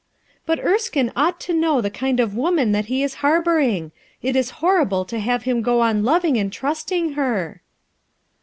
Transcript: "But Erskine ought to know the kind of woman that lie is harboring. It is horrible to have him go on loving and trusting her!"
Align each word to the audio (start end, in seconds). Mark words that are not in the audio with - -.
"But 0.47 0.59
Erskine 0.65 1.11
ought 1.15 1.39
to 1.41 1.53
know 1.53 1.79
the 1.79 1.91
kind 1.91 2.19
of 2.19 2.35
woman 2.35 2.71
that 2.71 2.89
lie 2.89 2.95
is 2.95 3.13
harboring. 3.21 3.91
It 4.23 4.35
is 4.35 4.49
horrible 4.57 5.05
to 5.05 5.19
have 5.19 5.43
him 5.43 5.61
go 5.61 5.81
on 5.81 6.03
loving 6.03 6.37
and 6.37 6.51
trusting 6.51 7.13
her!" 7.13 7.61